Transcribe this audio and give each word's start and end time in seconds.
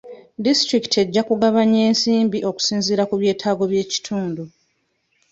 Disitulikiti 0.45 0.97
ejja 1.03 1.21
kugabanya 1.29 1.79
ensimbi 1.89 2.37
okusinziira 2.49 3.03
ku 3.09 3.15
byetaago 3.21 3.63
by'ekitundu. 3.71 4.43